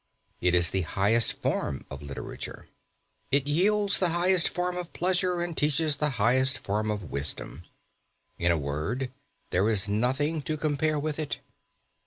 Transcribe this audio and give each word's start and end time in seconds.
It 0.41 0.55
is 0.55 0.71
the 0.71 0.81
highest 0.81 1.43
form 1.43 1.85
of 1.91 2.01
literature. 2.01 2.65
It 3.29 3.45
yields 3.45 3.99
the 3.99 4.09
highest 4.09 4.49
form 4.49 4.75
of 4.75 4.93
pleasure, 4.93 5.41
and 5.43 5.55
teaches 5.55 5.97
the 5.97 6.09
highest 6.17 6.57
form 6.57 6.89
of 6.89 7.11
wisdom. 7.11 7.65
In 8.39 8.51
a 8.51 8.57
word, 8.57 9.11
there 9.51 9.69
is 9.69 9.87
nothing 9.87 10.41
to 10.41 10.57
compare 10.57 10.97
with 10.97 11.19
it. 11.19 11.37